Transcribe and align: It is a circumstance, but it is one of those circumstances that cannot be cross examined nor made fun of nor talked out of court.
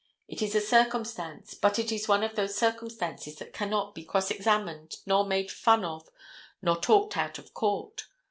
It 0.27 0.41
is 0.41 0.55
a 0.55 0.61
circumstance, 0.61 1.53
but 1.53 1.77
it 1.77 1.91
is 1.91 2.07
one 2.07 2.23
of 2.23 2.35
those 2.35 2.57
circumstances 2.57 3.35
that 3.35 3.53
cannot 3.53 3.93
be 3.93 4.03
cross 4.03 4.31
examined 4.31 4.97
nor 5.05 5.27
made 5.27 5.51
fun 5.51 5.85
of 5.85 6.09
nor 6.59 6.77
talked 6.79 7.15
out 7.17 7.37
of 7.37 7.53
court. 7.53 8.07